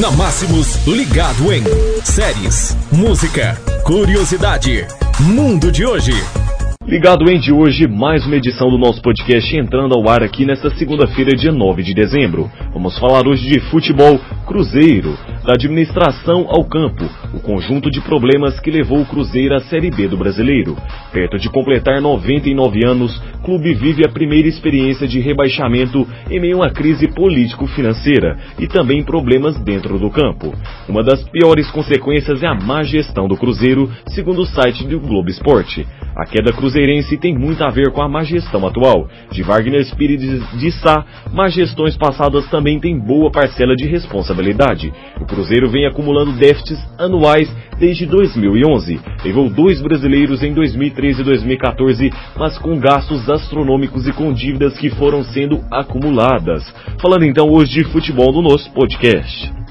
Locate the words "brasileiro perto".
20.16-21.38